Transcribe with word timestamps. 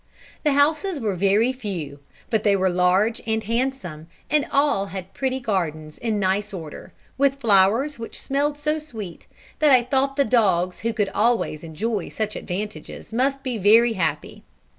The 0.43 0.53
houses 0.53 0.99
were 0.99 1.13
very 1.15 1.53
few, 1.53 1.99
but 2.31 2.41
they 2.41 2.55
were 2.55 2.71
large 2.71 3.21
and 3.27 3.43
handsome, 3.43 4.07
and 4.31 4.47
all 4.51 4.87
had 4.87 5.13
pretty 5.13 5.39
gardens 5.39 5.99
in 5.99 6.17
nice 6.19 6.55
order, 6.55 6.91
with 7.19 7.35
flowers 7.39 7.99
which 7.99 8.19
smelt 8.19 8.57
so 8.57 8.79
sweet, 8.79 9.27
that 9.59 9.69
I 9.69 9.83
thought 9.83 10.15
the 10.15 10.25
dogs 10.25 10.79
who 10.79 10.91
could 10.91 11.09
always 11.09 11.63
enjoy 11.63 12.09
such 12.09 12.35
advantages 12.35 13.13
must 13.13 13.43
be 13.43 13.59
very 13.59 13.93
happy. 13.93 14.41